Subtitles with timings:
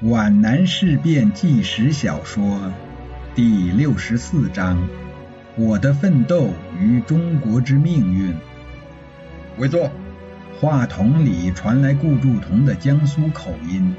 [0.00, 2.72] 皖南事变纪实小说
[3.34, 4.88] 第六十四章：
[5.56, 8.32] 我的奋斗与中国之命运。
[9.56, 9.90] 委座，
[10.60, 13.92] 话筒里传来顾祝同的江苏口音。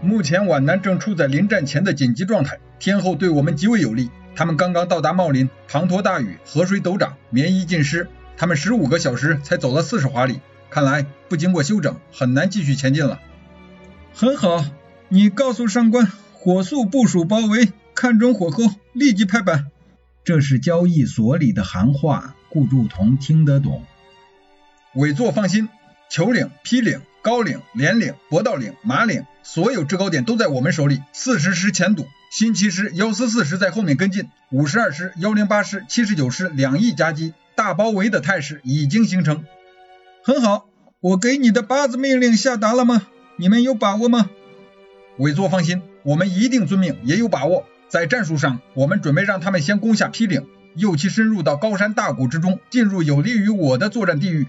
[0.00, 4.12] 目前皖南正处在临战前的紧急状态，天候对我们极为有利。
[4.36, 8.06] 他们刚刚到达茂林，滂沱大雨，河水陡涨，棉衣尽湿。
[8.36, 10.40] 他们十五个小时才走了四十华里，
[10.70, 13.18] 看来不经过休整，很难继续前进了。
[14.14, 14.64] 很好。
[15.10, 19.70] 你告诉上官，火速部署包围，看准火候，立即拍板。
[20.22, 23.86] 这是交易所里的行话，顾祝同听得懂。
[24.94, 25.70] 委座放心，
[26.10, 31.00] 球岭、披岭、高岭、连岭、博道岭、马岭，所有制高点都在我们手里。
[31.14, 39.46] 四十师前堵，新七师、幺四四师在后面跟进，五十二师、幺零八师、七十九师两翼夹击，大包围的态势已经形成。
[40.22, 40.68] 很好，
[41.00, 43.06] 我给你的八字命令下达了吗？
[43.38, 44.28] 你们有把握吗？
[45.18, 47.66] 委座放心，我们一定遵命，也有把握。
[47.88, 54.46] 在战术上，我们准备让他们先攻下劈岭，诱其深入到高山大谷之中，进入有利于我的作战地域。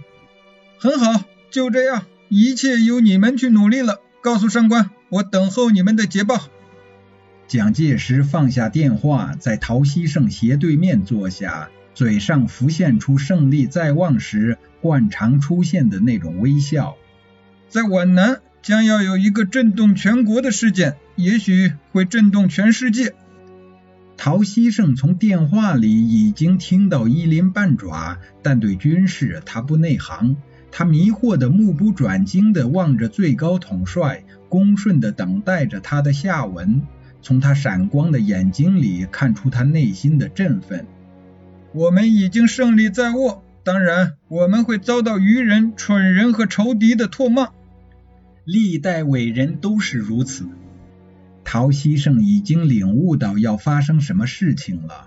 [0.77, 3.99] 很好，就这样，一切由你们去努力了。
[4.21, 6.39] 告诉上官，我等候你们的捷报。
[7.47, 16.95] 蒋介石放下电话，在陶希圣斜对面坐下，嘴上浮现出胜利在望时惯常出现的那种微笑。
[17.69, 18.41] 在皖南。
[18.61, 23.13] 将要有一个震动全国的事件，也许会震动全世界。
[24.17, 30.35] 陶希圣从电话里已经听到一鳞半爪，但对军事他不内行。
[30.71, 36.81] 他迷惑的目不转睛地望着最高统帅，恭顺地等待着他的下文。
[37.21, 40.85] 从他闪光的眼睛里看出他内心的振奋。
[41.73, 47.49] 我们已经胜利在握，当然我们会遭到愚人、蠢人和仇敌的唾骂。
[48.51, 50.49] 历代伟人都是如此。
[51.43, 55.05] 陶希圣已经领悟到要发生什么事情了。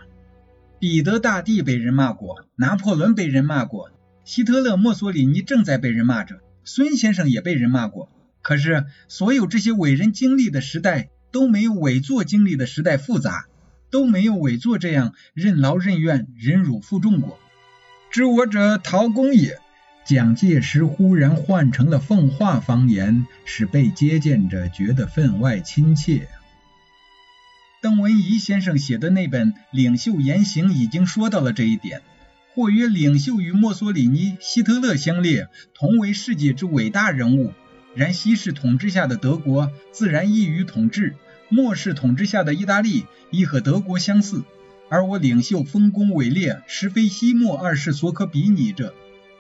[0.79, 3.91] 彼得大帝被人骂过，拿破仑被人骂过，
[4.25, 8.09] 希特勒、墨索里尼正在被人骂着，孙先生也被人骂过。
[8.43, 13.47] 可是，所有这些伟人经历的时代都没有伟作经历的时代复杂，
[13.91, 17.41] 都没有伟作这样任劳任怨、忍辱负重过。
[18.09, 19.59] 知我者，陶公也。
[20.05, 26.29] 蒋介石忽然换成了奉化方言，使被接见者觉得分外亲切。
[27.81, 32.03] 邓文仪先生写的那本《领袖言行》已经说到了这一点。
[32.55, 37.53] 或曰领袖与墨索里尼、希特勒相列，同为世界之伟大人物。
[37.95, 41.15] 然西式统治下的德国自然易于统治，
[41.49, 44.45] 末世统治下的意大利亦和德国相似。
[44.91, 48.95] 而我领袖丰功伟烈，实非西莫二世所可比拟者。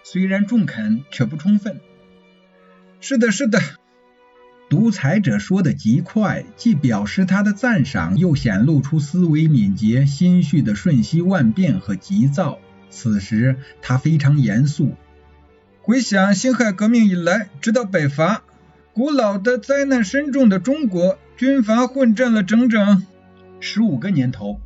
[0.04, 1.80] 虽然中肯，却不充分。
[3.00, 3.60] 是的，是的。
[4.68, 12.58] 独裁者说的极快，既表示他的赞赏，又显露出思维敏捷、心绪的瞬息万变和急躁。
[12.88, 14.94] 此时他非常严肃。
[15.82, 18.44] 回想辛亥革命以来，直到北伐，
[18.94, 23.04] 古老的灾难深重的中国，军阀混战了整整
[23.60, 24.60] 十五个年头。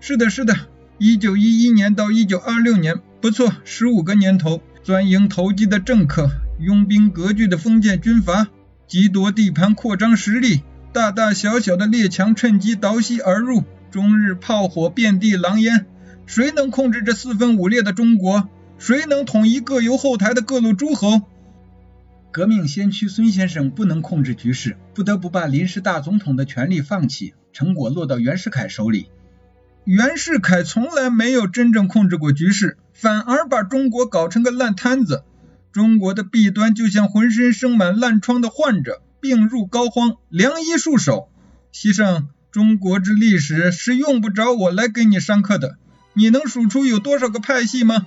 [0.00, 0.54] 是的，是的。
[1.00, 3.00] 一九一一年到一九二六年。
[3.20, 6.28] 不错，十五个年头，钻营投机的政客，
[6.58, 8.48] 拥兵割据的封建军阀，
[8.88, 15.86] 极夺地盘扩张实力，大大小小的列强趁机倒袭而入，终日炮火遍地狼烟。
[16.26, 18.48] 谁能控制这四分五裂的中国？
[18.76, 21.22] 谁能统一各游后台的各路诸侯？
[22.32, 29.08] 革命先驱孙先生不能控制局势，不得不把临时大总统的权力放弃，成果落到袁世凯手里。
[29.88, 35.24] 袁世凯从来没有真正控制过局势，反而把中国搞成个烂摊子。
[35.72, 41.30] 中国的弊端就像浑身生满烂疮的患者，病入膏肓，良医束手。
[41.72, 45.78] 西圣，中国之历史是用不着我来给你上课的。
[46.12, 48.06] 你能数出有多少个派系吗？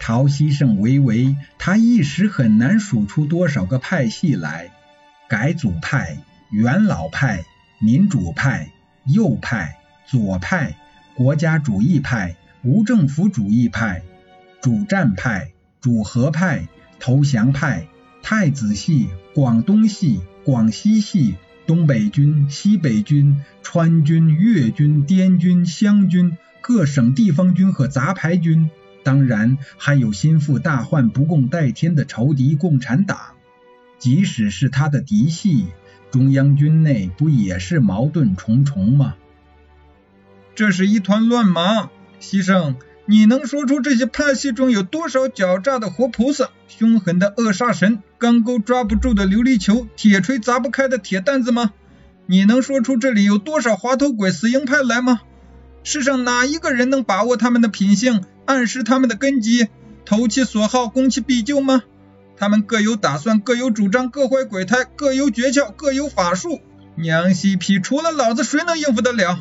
[0.00, 4.72] 陶希圣微微，他一时很难数出多少个派系来。
[5.28, 6.18] 改组派、
[6.50, 7.44] 元老派、
[7.78, 8.72] 民主派、
[9.04, 9.75] 右派。
[10.06, 10.76] 左派、
[11.14, 14.02] 国家主义派、无政府主义派、
[14.60, 16.68] 主战派、主和派、
[17.00, 17.88] 投降派、
[18.22, 21.36] 太子系、广东系、广西系、
[21.66, 28.70] 东北军、西北军、川军、粤军、滇军、湘军、各省地方军和杂牌军，
[29.02, 33.18] 当然还有心腹大患、不共戴天的仇敌共产党。
[33.98, 35.66] 即使是他的嫡系，
[36.10, 39.16] 中央军内不也是矛盾重重吗？
[40.56, 51.74] 这是一团乱麻，西圣，你能说出这些派系中有多少狡诈的活菩萨、凶狠的恶煞神、钢钩抓不住的琉璃球、铁锤砸不开的铁担子吗？
[52.24, 55.20] 你能说出这里有多少滑头鬼、死硬派来吗？
[55.84, 59.68] 世上哪一个人能把握他们的品性，暗示他们的根基，
[60.06, 61.82] 投其所好，攻其必救吗？
[62.38, 66.62] 他们各有打算，各有主张，各怀鬼胎，各有诀窍，各有法术。
[66.94, 69.38] 娘西皮，除了老子，谁能应付得了？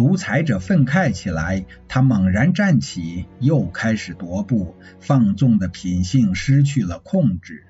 [0.00, 7.66] 独裁者愤慨起来，他猛然站起，又开始踱步，放纵的品性失去了控制。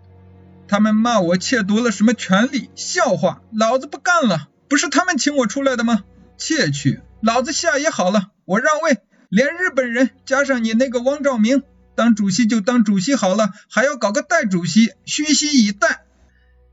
[0.69, 2.71] 他们骂我窃夺了什么权利？
[2.77, 3.43] 笑话！
[3.51, 4.49] 老子不干了！
[4.69, 6.05] 不是他们请我出来的吗？
[6.39, 7.01] 窃去！
[7.21, 8.99] 老子下也好了，我让位，
[9.29, 11.65] 连日本人加上你那个汪兆铭，
[11.97, 16.05] 当主席就当主席好了，还要搞个代主席，虚席以待。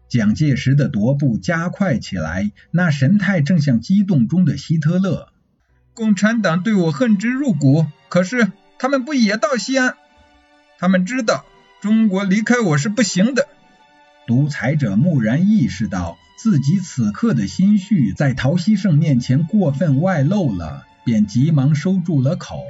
[0.07, 5.29] 蒋介石的踱步加快起来，那神态正像激动中的希特勒。
[5.97, 9.95] 共产党对我恨之入骨，可是他们不也到西安？
[10.77, 11.43] 他们知道
[11.81, 13.47] 中国离开我是不行的。
[14.27, 22.61] 独裁者蓦然意识到自己此刻的心绪在陶希圣面前过分外露了，便急忙收住了口。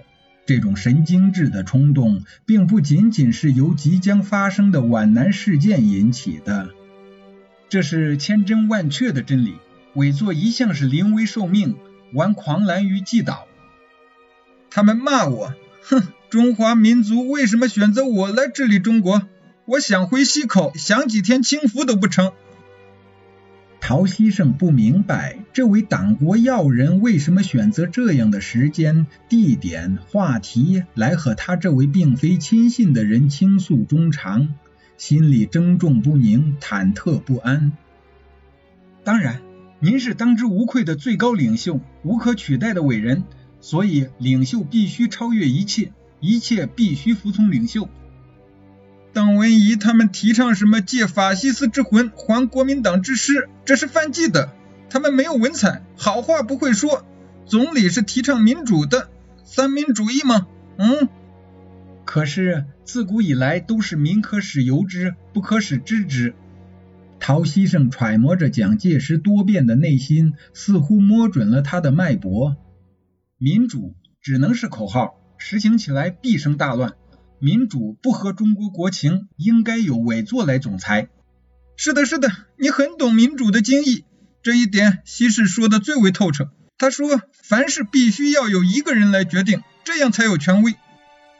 [0.45, 6.69] 这种神经质的冲动，并不仅仅是由即将发生的皖南事件引起的，
[7.67, 9.57] 这是千真万确的真理。
[9.95, 11.75] 伪作一向是临危受命。
[12.13, 13.47] 玩狂澜于既倒，
[14.69, 16.03] 他们骂我，哼！
[16.29, 19.21] 中华民族为什么选择我来治理中国？
[19.65, 22.33] 我想回西口享几天清福都不成。
[23.79, 34.55] 陶希圣不明白这位党国要人为什么选择这样的时间、地点、话题来和他这位并非亲信的人倾诉衷肠，
[34.97, 37.71] 心里怔重不宁，忐忑不安。
[39.05, 39.46] 当然。
[39.79, 43.23] 您是当之无愧的最高领袖，无可取代的伟人，
[43.61, 47.87] 所以领袖必须超越一切，一切必须服从领袖。
[49.13, 54.51] 邓文仪他们提倡什么借法西斯之魂还国民党之师，这是犯忌的。
[54.89, 57.05] 他们没有文采，好话不会说。
[57.45, 59.09] 总理是提倡民主的，
[59.43, 60.47] 三民主义吗？
[60.77, 61.07] 嗯。
[62.03, 66.33] 可是自古以来都是民可使由之，不可使知之。
[67.27, 72.55] 陶希圣揣摩着蒋介石多变的内心，似乎摸准了他的脉搏。
[73.37, 76.93] 民主只能是口号，实行起来必生大乱。
[77.37, 81.09] 民主不合中国国情，应该由委座来总裁。
[81.75, 84.05] 是的，是的，你很懂民主的精义，
[84.41, 86.53] 这一点西式说的最为透彻。
[86.77, 90.75] 他说，凡事必须要有一个人来决定，这样才有权威。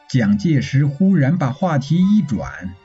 [0.10, 2.75] 蒋介石忽然把话题一转。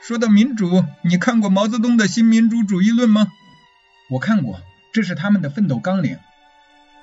[0.00, 3.28] 说到民主，你看过毛泽东的《新民主主义论》吗？
[4.08, 4.60] 我看过，
[4.92, 6.18] 这是他们的奋斗纲领。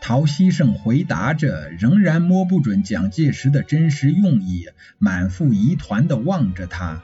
[0.02, 7.04] 陶希圣回答着，仍然摸不准蒋介石的真实用意，满腹疑团的望着他。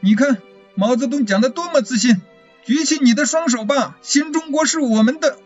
[0.00, 0.38] 你看
[0.74, 2.20] 毛泽东讲的多么自信，
[2.64, 5.38] 举起你的双手吧，新中国是我们的。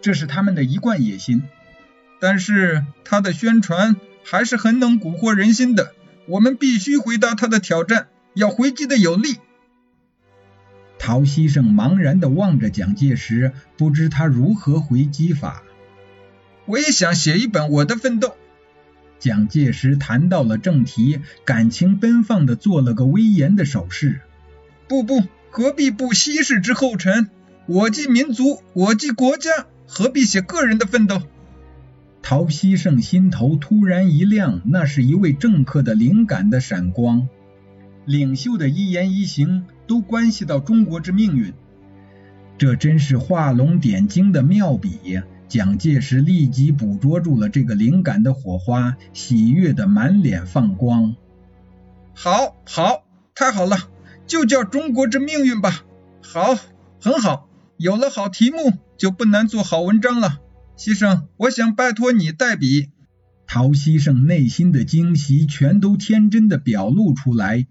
[0.00, 1.42] 这是他们的一贯野心，
[2.20, 5.94] 但是他的宣传还是很能蛊惑人心的。
[6.26, 8.08] 我们必须回答他的挑战。
[8.34, 9.36] 要回击的有力。
[10.98, 15.62] 陶希圣茫然的望着蒋介石，不知他如何回击法。
[16.66, 18.34] 我也想写一本我的奋斗。
[19.18, 24.20] 蒋介石谈到了正题，感情奔放的做了个威严的手势。
[24.88, 27.28] 不不，何必步西式之后尘？
[27.66, 29.50] 我即民族，我即国家，
[29.86, 31.22] 何必写个人的奋斗？
[32.22, 37.28] 陶希圣心头突然一亮，那是一位政客的灵感的闪光。
[38.06, 41.54] 领袖的一言一行都关系到中国之命运，
[42.58, 45.20] 这真是画龙点睛的妙笔。
[45.46, 51.14] 蒋介石立即捕捉住了这个灵感的火花，喜悦的满脸放光。
[52.14, 53.76] 好，好，太好了，
[54.26, 55.84] 就叫中国之命运吧。
[56.22, 56.58] 好，
[57.00, 60.40] 很好，有了好题目，就不难做好文章了。
[60.76, 62.90] 先生，我想拜托你代笔。
[63.46, 67.66] 陶希圣内心的惊喜全都天真的表露出来。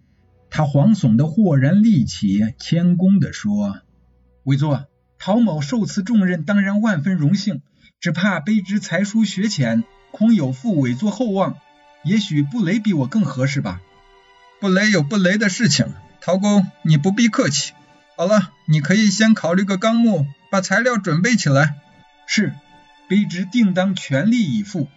[0.55, 3.79] 他惶悚的豁然立起，谦恭地说
[4.45, 4.85] ：“委座，
[5.17, 7.63] 陶某受此重任，当然万分荣幸。
[7.99, 11.57] 只怕卑职才疏学浅，恐有负委座厚望。
[12.03, 13.81] 也许布雷比我更合适吧？
[14.59, 15.87] 布雷有布雷的事情，
[16.21, 17.73] 陶公你不必客气。
[18.15, 21.77] 好了，你可以先考虑个纲目，把材料准备起来。
[22.27, 22.53] 是，
[23.09, 24.87] 卑职定当全力以赴。”